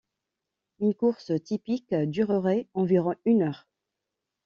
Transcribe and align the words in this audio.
Une 0.79 0.95
course 0.95 1.31
typique 1.45 1.93
durerait 1.93 2.67
environ 2.73 3.13
une 3.23 3.43
heure. 3.43 3.67